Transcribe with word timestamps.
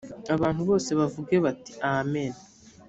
abantu 0.35 0.61
bose 0.69 0.89
bavuge 0.99 1.35
bati 1.45 1.71
amen 1.93 2.31